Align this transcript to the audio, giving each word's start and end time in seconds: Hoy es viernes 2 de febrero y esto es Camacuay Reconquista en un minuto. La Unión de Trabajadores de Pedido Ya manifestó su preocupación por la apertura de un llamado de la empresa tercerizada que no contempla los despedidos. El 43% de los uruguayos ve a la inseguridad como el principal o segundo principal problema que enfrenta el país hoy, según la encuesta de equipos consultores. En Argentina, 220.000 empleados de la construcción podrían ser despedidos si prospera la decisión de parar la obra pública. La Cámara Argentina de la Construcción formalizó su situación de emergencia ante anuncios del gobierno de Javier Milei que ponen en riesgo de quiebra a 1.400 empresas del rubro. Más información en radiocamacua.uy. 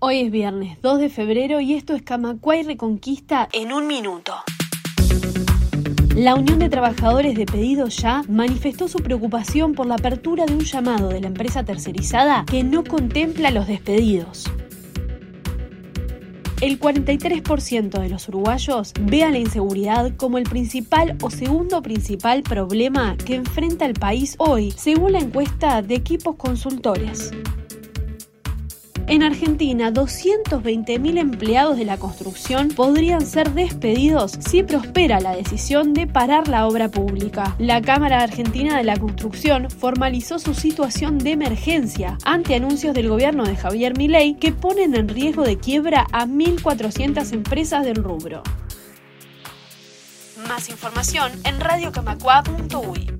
Hoy 0.00 0.20
es 0.20 0.30
viernes 0.30 0.80
2 0.80 1.00
de 1.00 1.08
febrero 1.08 1.58
y 1.58 1.74
esto 1.74 1.92
es 1.92 2.02
Camacuay 2.02 2.62
Reconquista 2.62 3.48
en 3.52 3.72
un 3.72 3.88
minuto. 3.88 4.32
La 6.14 6.36
Unión 6.36 6.60
de 6.60 6.68
Trabajadores 6.68 7.34
de 7.34 7.46
Pedido 7.46 7.88
Ya 7.88 8.22
manifestó 8.28 8.86
su 8.86 8.98
preocupación 8.98 9.74
por 9.74 9.86
la 9.86 9.96
apertura 9.96 10.46
de 10.46 10.54
un 10.54 10.60
llamado 10.60 11.08
de 11.08 11.20
la 11.20 11.26
empresa 11.26 11.64
tercerizada 11.64 12.44
que 12.44 12.62
no 12.62 12.84
contempla 12.84 13.50
los 13.50 13.66
despedidos. 13.66 14.44
El 16.60 16.78
43% 16.78 18.00
de 18.00 18.08
los 18.08 18.28
uruguayos 18.28 18.92
ve 19.00 19.24
a 19.24 19.30
la 19.30 19.38
inseguridad 19.38 20.14
como 20.16 20.38
el 20.38 20.44
principal 20.44 21.18
o 21.22 21.30
segundo 21.30 21.82
principal 21.82 22.44
problema 22.44 23.16
que 23.16 23.34
enfrenta 23.34 23.84
el 23.84 23.94
país 23.94 24.36
hoy, 24.38 24.70
según 24.70 25.12
la 25.12 25.18
encuesta 25.18 25.82
de 25.82 25.96
equipos 25.96 26.36
consultores. 26.36 27.32
En 29.08 29.22
Argentina, 29.22 29.90
220.000 29.90 31.18
empleados 31.18 31.78
de 31.78 31.86
la 31.86 31.96
construcción 31.96 32.68
podrían 32.68 33.24
ser 33.24 33.52
despedidos 33.54 34.32
si 34.38 34.62
prospera 34.62 35.18
la 35.18 35.34
decisión 35.34 35.94
de 35.94 36.06
parar 36.06 36.46
la 36.46 36.66
obra 36.66 36.90
pública. 36.90 37.56
La 37.58 37.80
Cámara 37.80 38.20
Argentina 38.20 38.76
de 38.76 38.84
la 38.84 38.98
Construcción 38.98 39.70
formalizó 39.70 40.38
su 40.38 40.52
situación 40.52 41.16
de 41.16 41.32
emergencia 41.32 42.18
ante 42.22 42.54
anuncios 42.54 42.92
del 42.92 43.08
gobierno 43.08 43.44
de 43.44 43.56
Javier 43.56 43.96
Milei 43.96 44.34
que 44.34 44.52
ponen 44.52 44.94
en 44.94 45.08
riesgo 45.08 45.42
de 45.42 45.56
quiebra 45.56 46.06
a 46.12 46.26
1.400 46.26 47.32
empresas 47.32 47.86
del 47.86 47.96
rubro. 47.96 48.42
Más 50.46 50.68
información 50.68 51.32
en 51.44 51.58
radiocamacua.uy. 51.60 53.17